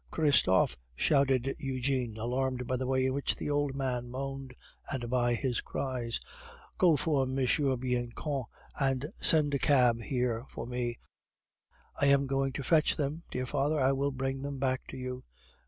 "Christophe!" 0.09 0.77
shouted 0.95 1.53
Eugene, 1.59 2.17
alarmed 2.17 2.65
by 2.65 2.75
the 2.75 2.87
way 2.87 3.05
in 3.05 3.13
which 3.13 3.35
the 3.35 3.51
old 3.51 3.75
man 3.75 4.09
moaned, 4.09 4.55
and 4.91 5.11
by 5.11 5.35
his 5.35 5.61
cries, 5.61 6.19
"go 6.79 6.95
for 6.95 7.21
M. 7.21 7.35
Bianchon, 7.35 8.45
and 8.79 9.13
send 9.19 9.53
a 9.53 9.59
cab 9.59 10.01
here 10.01 10.47
for 10.49 10.65
me. 10.65 10.97
I 11.97 12.07
am 12.07 12.25
going 12.25 12.51
to 12.53 12.63
fetch 12.63 12.95
them, 12.95 13.21
dear 13.29 13.45
father; 13.45 13.79
I 13.79 13.91
will 13.91 14.09
bring 14.09 14.41
them 14.41 14.57
back 14.57 14.87
to 14.87 14.97
you." 14.97 15.23